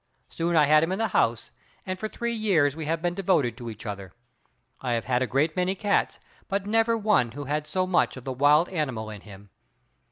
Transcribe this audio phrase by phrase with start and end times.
[0.29, 1.51] Soon I had him in the house
[1.85, 4.13] and for three years we have been devoted to each other.
[4.81, 8.23] I have had a great many cats, but never one who had so much of
[8.23, 9.51] the wild animal in him.